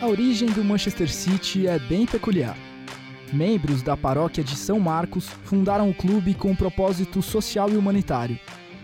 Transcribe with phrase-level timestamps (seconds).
[0.00, 2.56] A origem do Manchester City é bem peculiar.
[3.32, 8.38] Membros da paróquia de São Marcos fundaram o clube com um propósito social e humanitário.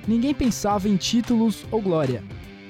[0.09, 2.25] Ninguém pensava em títulos ou glória.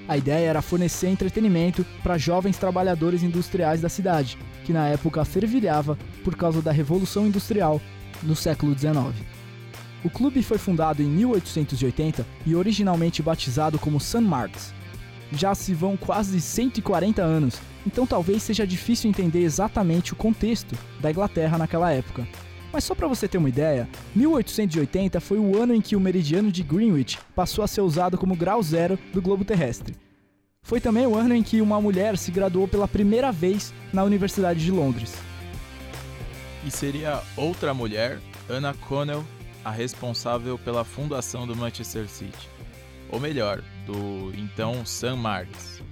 [0.08, 5.96] A ideia era fornecer entretenimento para jovens trabalhadores industriais da cidade, que na época fervilhava
[6.24, 7.80] por causa da Revolução Industrial
[8.22, 9.14] no século XIX.
[10.04, 14.20] O clube foi fundado em 1880 e originalmente batizado como St.
[14.20, 14.74] Mark's.
[15.32, 21.10] Já se vão quase 140 anos, então talvez seja difícil entender exatamente o contexto da
[21.10, 22.26] Inglaterra naquela época.
[22.72, 26.52] Mas só para você ter uma ideia, 1880 foi o ano em que o meridiano
[26.52, 29.96] de Greenwich passou a ser usado como grau zero do globo terrestre.
[30.62, 34.64] Foi também o ano em que uma mulher se graduou pela primeira vez na Universidade
[34.64, 35.14] de Londres.
[36.64, 39.24] E seria outra mulher, Anna Connell,
[39.64, 42.48] a responsável pela fundação do Manchester City.
[43.12, 45.16] Ou melhor, do então St.
[45.16, 45.82] Mark's.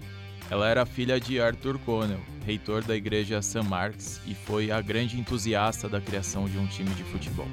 [0.51, 3.63] Ela era filha de Arthur Connell, reitor da igreja St.
[3.63, 7.49] Mark's, e foi a grande entusiasta da criação de um time de futebol.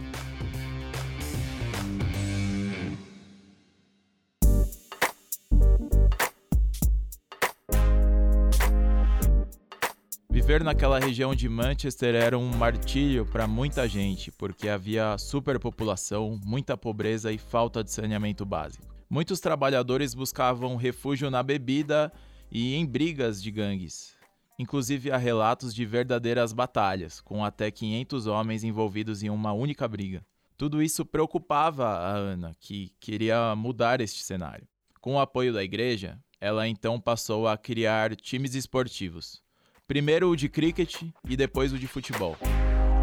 [10.30, 16.78] Viver naquela região de Manchester era um martírio para muita gente, porque havia superpopulação, muita
[16.78, 18.95] pobreza e falta de saneamento básico.
[19.10, 22.12] Muitos trabalhadores buscavam refúgio na bebida
[22.52, 24.16] e em brigas de gangues.
[24.58, 30.26] Inclusive há relatos de verdadeiras batalhas, com até 500 homens envolvidos em uma única briga.
[30.58, 34.68] Tudo isso preocupava a Ana, que queria mudar este cenário.
[35.02, 39.44] Com o apoio da igreja, ela então passou a criar times esportivos.
[39.88, 42.38] Primeiro o de cricket e depois o de futebol.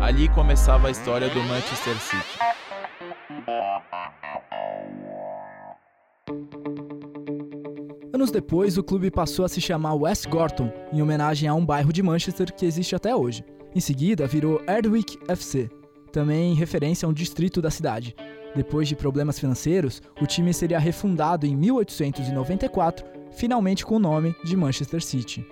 [0.01, 2.39] Ali começava a história do Manchester City.
[8.13, 11.93] Anos depois, o clube passou a se chamar West Gorton, em homenagem a um bairro
[11.93, 13.45] de Manchester que existe até hoje.
[13.75, 15.71] Em seguida, virou Erdwick FC,
[16.13, 18.15] também em referência a um distrito da cidade.
[18.55, 24.57] Depois de problemas financeiros, o time seria refundado em 1894, finalmente com o nome de
[24.57, 25.45] Manchester City.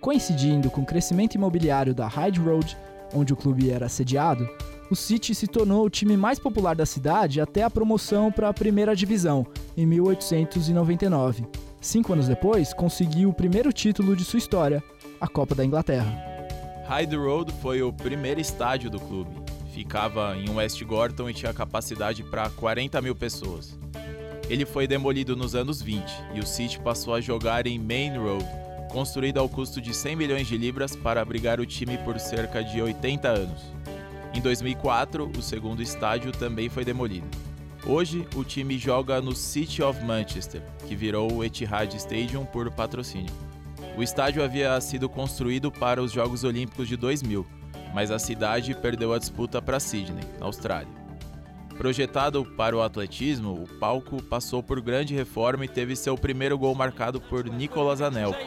[0.00, 2.76] Coincidindo com o crescimento imobiliário da Hyde Road,
[3.12, 4.48] onde o clube era sediado,
[4.90, 8.54] o City se tornou o time mais popular da cidade até a promoção para a
[8.54, 9.46] primeira divisão,
[9.76, 11.46] em 1899
[11.84, 14.82] cinco anos depois, conseguiu o primeiro título de sua história,
[15.20, 16.32] a Copa da Inglaterra.
[16.86, 19.30] Hyde Road foi o primeiro estádio do clube.
[19.72, 23.78] Ficava em West Gorton e tinha capacidade para 40 mil pessoas.
[24.48, 28.44] Ele foi demolido nos anos 20 e o City passou a jogar em Main Road,
[28.90, 32.80] construído ao custo de 100 milhões de libras para abrigar o time por cerca de
[32.80, 33.62] 80 anos.
[34.34, 37.26] Em 2004, o segundo estádio também foi demolido.
[37.86, 43.32] Hoje, o time joga no City of Manchester, que virou o Etihad Stadium por patrocínio.
[43.96, 47.46] O estádio havia sido construído para os Jogos Olímpicos de 2000,
[47.94, 50.92] mas a cidade perdeu a disputa para Sydney, na Austrália.
[51.78, 56.74] Projetado para o atletismo, o palco passou por grande reforma e teve seu primeiro gol
[56.74, 58.38] marcado por Nicolas Anelka.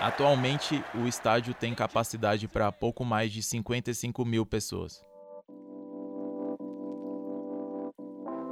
[0.00, 5.02] Atualmente, o estádio tem capacidade para pouco mais de 55 mil pessoas.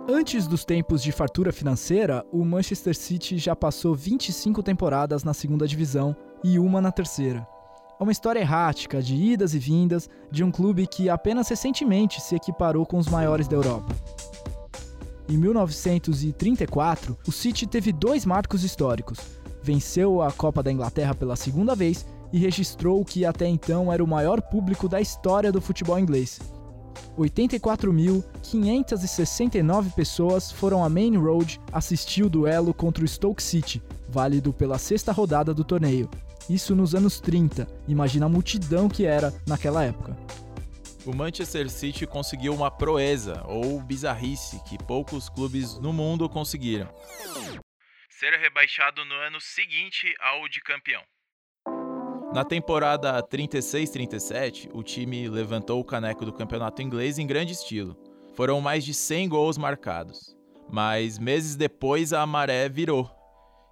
[0.09, 5.69] Antes dos tempos de fartura financeira, o Manchester City já passou 25 temporadas na segunda
[5.69, 7.47] divisão e uma na terceira.
[7.99, 12.35] É uma história errática de idas e vindas de um clube que apenas recentemente se
[12.35, 13.95] equiparou com os maiores da Europa.
[15.31, 21.75] Em 1934, o City teve dois marcos históricos venceu a Copa da Inglaterra pela segunda
[21.75, 25.99] vez e registrou o que até então era o maior público da história do futebol
[25.99, 26.41] inglês.
[27.19, 34.79] 84.569 pessoas foram a Main Road assistir o duelo contra o Stoke City, válido pela
[34.79, 36.09] sexta rodada do torneio.
[36.49, 40.17] Isso nos anos 30, imagina a multidão que era naquela época.
[41.07, 46.89] O Manchester City conseguiu uma proeza ou bizarrice que poucos clubes no mundo conseguiram
[48.21, 51.03] ser rebaixado no ano seguinte ao de campeão.
[52.35, 57.97] Na temporada 36-37, o time levantou o caneco do campeonato inglês em grande estilo.
[58.37, 60.37] Foram mais de 100 gols marcados.
[60.71, 63.11] Mas meses depois a maré virou.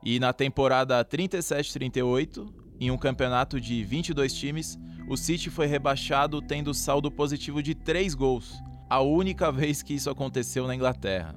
[0.03, 4.79] E na temporada 37-38, em um campeonato de 22 times,
[5.09, 10.11] o City foi rebaixado tendo saldo positivo de 3 gols, a única vez que isso
[10.11, 11.35] aconteceu na Inglaterra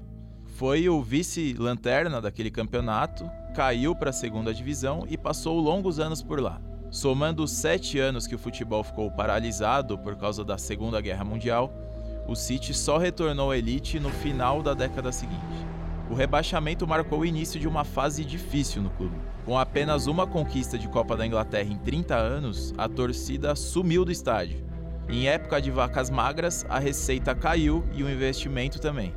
[0.61, 6.39] foi o vice-lanterna daquele campeonato, caiu para a segunda divisão e passou longos anos por
[6.39, 6.61] lá.
[6.91, 11.73] Somando os sete anos que o futebol ficou paralisado por causa da Segunda Guerra Mundial,
[12.27, 15.65] o City só retornou à elite no final da década seguinte.
[16.11, 19.15] O rebaixamento marcou o início de uma fase difícil no clube.
[19.45, 24.11] Com apenas uma conquista de Copa da Inglaterra em 30 anos, a torcida sumiu do
[24.11, 24.61] estádio.
[25.07, 29.13] Em época de vacas magras, a receita caiu e o investimento também.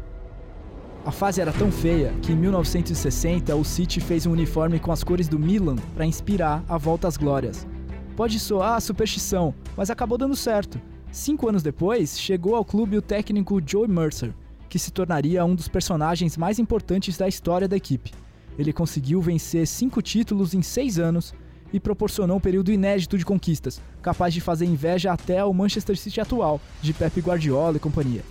[1.04, 5.02] A fase era tão feia que em 1960 o City fez um uniforme com as
[5.02, 7.66] cores do Milan para inspirar a volta às glórias.
[8.14, 10.80] Pode soar superstição, mas acabou dando certo.
[11.10, 14.32] Cinco anos depois, chegou ao clube o técnico Joe Mercer,
[14.74, 18.10] que se tornaria um dos personagens mais importantes da história da equipe.
[18.58, 21.32] Ele conseguiu vencer cinco títulos em seis anos
[21.72, 26.20] e proporcionou um período inédito de conquistas, capaz de fazer inveja até ao Manchester City
[26.20, 28.24] atual, de Pep Guardiola e companhia.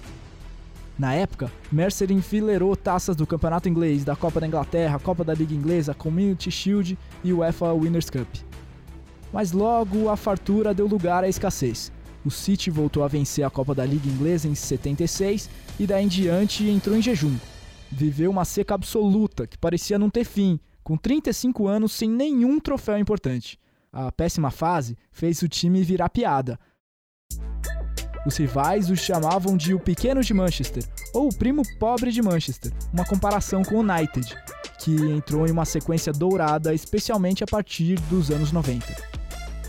[0.99, 5.55] Na época, Mercer enfileirou taças do Campeonato Inglês, da Copa da Inglaterra, Copa da Liga
[5.55, 8.27] Inglesa, Community Shield e UEFA Winners' Cup.
[9.31, 11.89] Mas logo a fartura deu lugar à escassez.
[12.25, 15.49] O City voltou a vencer a Copa da Liga Inglesa em 76
[15.79, 17.35] e daí em diante entrou em jejum.
[17.91, 22.97] Viveu uma seca absoluta que parecia não ter fim, com 35 anos sem nenhum troféu
[22.97, 23.59] importante.
[23.91, 26.59] A péssima fase fez o time virar piada.
[28.25, 30.83] Os rivais o chamavam de o pequeno de Manchester
[31.13, 34.33] ou o primo pobre de Manchester, uma comparação com o United,
[34.79, 39.22] que entrou em uma sequência dourada especialmente a partir dos anos 90.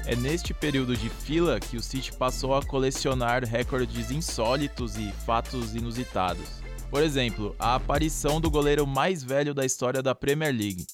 [0.07, 5.75] É neste período de fila que o City passou a colecionar recordes insólitos e fatos
[5.75, 6.63] inusitados.
[6.91, 10.87] Por exemplo, a aparição do goleiro mais velho da história da Premier League.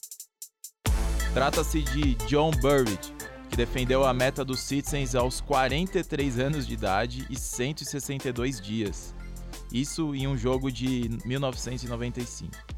[1.35, 3.13] Trata-se de John Burridge,
[3.49, 9.13] que defendeu a meta dos Citizens aos 43 anos de idade e 162 dias.
[9.73, 12.70] Isso em um jogo de 1995.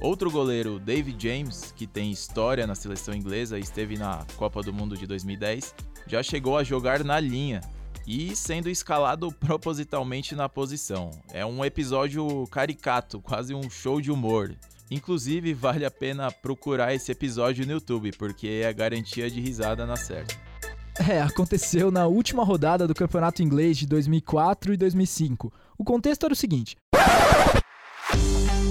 [0.00, 4.72] Outro goleiro, David James, que tem história na seleção inglesa e esteve na Copa do
[4.72, 5.74] Mundo de 2010,
[6.06, 7.60] já chegou a jogar na linha
[8.06, 11.10] e sendo escalado propositalmente na posição.
[11.32, 14.54] É um episódio caricato, quase um show de humor.
[14.90, 19.84] Inclusive, vale a pena procurar esse episódio no YouTube, porque é a garantia de risada
[19.84, 20.36] na certa.
[21.10, 25.52] É, aconteceu na última rodada do Campeonato Inglês de 2004 e 2005.
[25.76, 26.76] O contexto era o seguinte: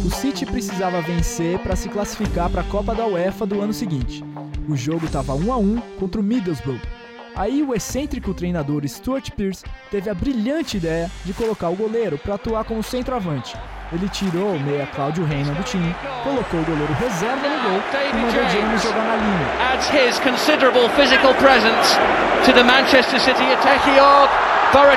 [0.06, 4.24] o City precisava vencer para se classificar para a Copa da UEFA do ano seguinte.
[4.70, 6.80] O jogo estava 1 a 1 contra o Middlesbrough.
[7.36, 12.36] Aí o excêntrico treinador Stuart Pearce teve a brilhante ideia de colocar o goleiro para
[12.36, 13.58] atuar como centroavante.
[13.92, 18.16] Ele tirou o meia Cláudio Reina do time, colocou o goleiro reserva no gol e
[18.16, 19.74] mandou James jogar na linha.
[19.74, 21.98] Adds his considerable physical presence
[22.46, 23.76] to the Manchester City attack.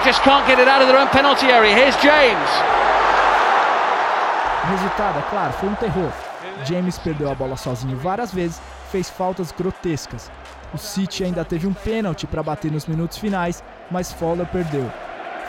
[0.04, 1.74] Just can't get it out of their own penalty area.
[1.74, 2.77] Here's James.
[4.68, 6.12] Resultado, é claro, foi um terror.
[6.64, 8.60] James perdeu a bola sozinho várias vezes,
[8.90, 10.30] fez faltas grotescas.
[10.74, 14.90] O City ainda teve um pênalti para bater nos minutos finais, mas Fowler perdeu.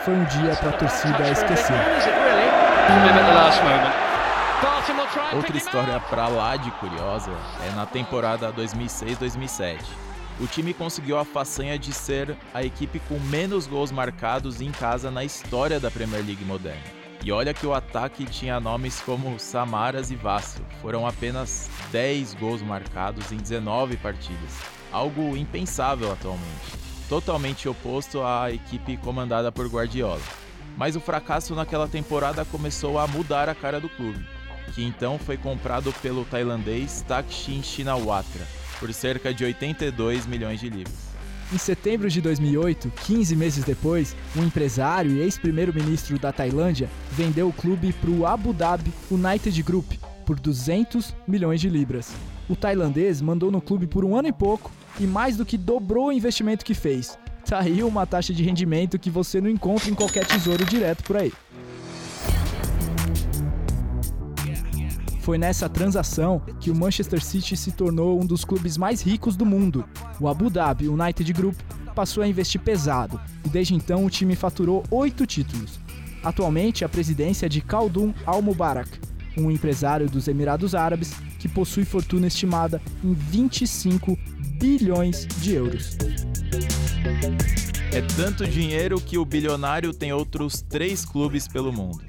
[0.04, 1.76] Foi um dia para a torcida esquecer.
[5.34, 7.30] Outra história para lá de curiosa
[7.68, 9.80] é na temporada 2006-2007.
[10.40, 15.10] O time conseguiu a façanha de ser a equipe com menos gols marcados em casa
[15.10, 16.99] na história da Premier League moderna.
[17.22, 20.64] E olha que o ataque tinha nomes como Samaras e Vassel.
[20.80, 24.58] Foram apenas 10 gols marcados em 19 partidas,
[24.90, 26.80] algo impensável atualmente.
[27.08, 30.22] Totalmente oposto à equipe comandada por Guardiola.
[30.78, 34.24] Mas o fracasso naquela temporada começou a mudar a cara do clube,
[34.74, 38.46] que então foi comprado pelo tailandês Takshin Shinawatra
[38.78, 41.09] por cerca de 82 milhões de libras.
[41.52, 47.52] Em setembro de 2008, 15 meses depois, um empresário e ex-primeiro-ministro da Tailândia vendeu o
[47.52, 52.12] clube para o Abu Dhabi United Group por 200 milhões de libras.
[52.48, 56.06] O tailandês mandou no clube por um ano e pouco e mais do que dobrou
[56.06, 57.18] o investimento que fez.
[57.44, 61.16] Tá aí uma taxa de rendimento que você não encontra em qualquer tesouro direto por
[61.16, 61.32] aí.
[65.30, 69.46] Foi nessa transação que o Manchester City se tornou um dos clubes mais ricos do
[69.46, 69.84] mundo.
[70.18, 71.54] O Abu Dhabi United Group
[71.94, 75.78] passou a investir pesado e desde então o time faturou oito títulos.
[76.24, 78.90] Atualmente, a presidência é de Khaldun Al-Mubarak,
[79.38, 84.18] um empresário dos Emirados Árabes que possui fortuna estimada em 25
[84.58, 85.96] bilhões de euros.
[87.92, 92.02] É tanto dinheiro que o bilionário tem outros três clubes pelo mundo.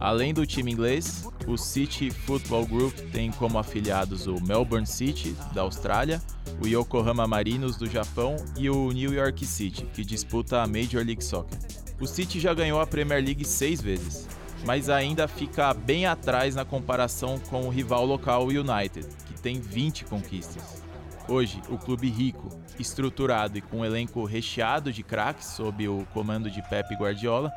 [0.00, 5.62] Além do time inglês, o City Football Group tem como afiliados o Melbourne City, da
[5.62, 6.22] Austrália,
[6.62, 11.24] o Yokohama Marinos, do Japão, e o New York City, que disputa a Major League
[11.24, 11.58] Soccer.
[12.00, 14.28] O City já ganhou a Premier League seis vezes,
[14.64, 20.04] mas ainda fica bem atrás na comparação com o rival local United, que tem 20
[20.04, 20.80] conquistas.
[21.26, 26.48] Hoje, o clube rico, estruturado e com um elenco recheado de craques sob o comando
[26.48, 27.52] de Pep Guardiola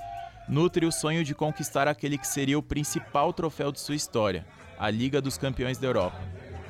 [0.47, 4.45] nutre o sonho de conquistar aquele que seria o principal troféu de sua história,
[4.77, 6.19] a Liga dos Campeões da Europa.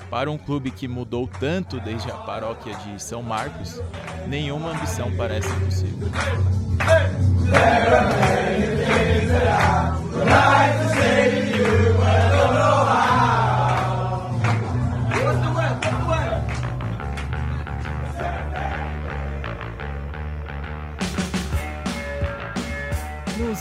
[0.09, 3.81] Para um clube que mudou tanto desde a paróquia de São Marcos,
[4.27, 6.09] nenhuma ambição parece impossível.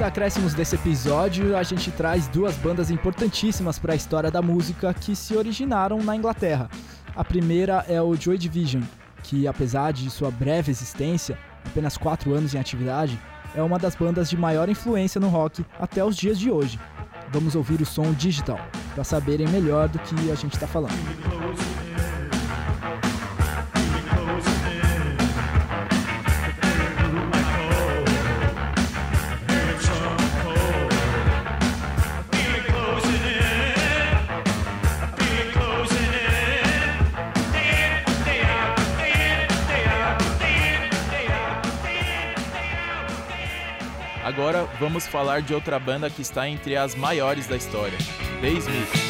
[0.00, 4.94] Nos acréscimos desse episódio, a gente traz duas bandas importantíssimas para a história da música
[4.94, 6.70] que se originaram na Inglaterra.
[7.14, 8.82] A primeira é o Joy Division,
[9.22, 13.20] que apesar de sua breve existência, apenas 4 anos em atividade,
[13.54, 16.80] é uma das bandas de maior influência no rock até os dias de hoje.
[17.30, 18.58] Vamos ouvir o som digital,
[18.94, 20.96] para saberem melhor do que a gente está falando.
[44.30, 47.98] Agora vamos falar de outra banda que está entre as maiores da história,
[48.40, 49.00] The Smiths.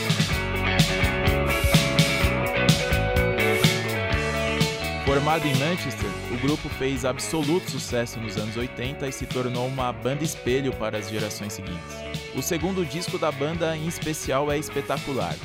[5.05, 9.93] Formado em Manchester, o grupo fez absoluto sucesso nos anos 80 e se tornou uma
[9.93, 11.97] banda espelho para as gerações seguintes.
[12.35, 15.37] O segundo disco da banda, em especial, é espetacular.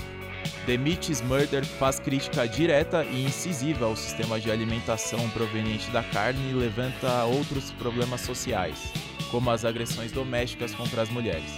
[0.65, 6.51] The Mitch's Murder faz crítica direta e incisiva ao sistema de alimentação proveniente da carne
[6.51, 9.05] e levanta outros problemas sociais
[9.36, 11.51] como as agressões domésticas contra as mulheres.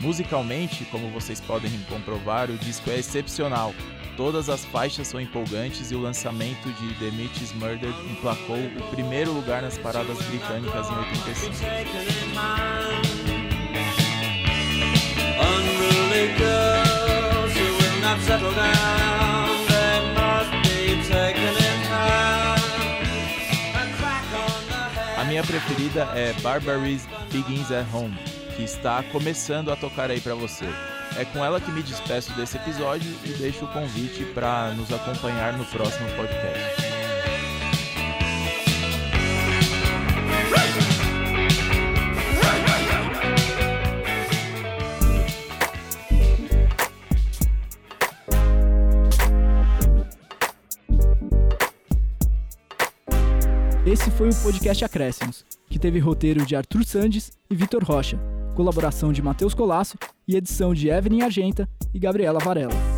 [0.00, 3.74] Musicalmente, como vocês podem comprovar, o disco é excepcional.
[4.18, 9.32] Todas as faixas são empolgantes e o lançamento de The Mitch's Murder emplacou o primeiro
[9.32, 12.71] lugar nas paradas britânicas em 85.
[25.62, 28.16] Preferida é Barbaries Begins at Home,
[28.56, 30.66] que está começando a tocar aí para você.
[31.16, 35.56] É com ela que me despeço desse episódio e deixo o convite para nos acompanhar
[35.56, 36.81] no próximo podcast.
[54.42, 58.18] Podcast Acréscimos, que teve roteiro de Arthur Sandes e Vitor Rocha,
[58.56, 59.96] colaboração de Matheus Colasso
[60.26, 62.91] e edição de Evelyn Argenta e Gabriela Varela.